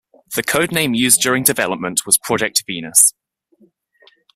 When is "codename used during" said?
0.41-1.43